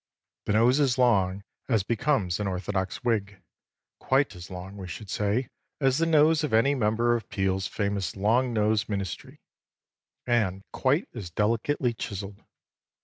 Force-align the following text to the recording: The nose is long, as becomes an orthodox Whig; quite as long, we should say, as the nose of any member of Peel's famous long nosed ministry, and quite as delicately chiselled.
The 0.45 0.53
nose 0.53 0.79
is 0.79 0.97
long, 0.97 1.43
as 1.69 1.83
becomes 1.83 2.39
an 2.39 2.47
orthodox 2.47 3.03
Whig; 3.03 3.39
quite 3.99 4.35
as 4.35 4.49
long, 4.49 4.75
we 4.75 4.87
should 4.87 5.11
say, 5.11 5.49
as 5.79 5.99
the 5.99 6.07
nose 6.07 6.43
of 6.43 6.53
any 6.53 6.73
member 6.73 7.15
of 7.15 7.29
Peel's 7.29 7.67
famous 7.67 8.15
long 8.15 8.51
nosed 8.51 8.89
ministry, 8.89 9.41
and 10.25 10.63
quite 10.73 11.07
as 11.13 11.29
delicately 11.29 11.93
chiselled. 11.93 12.43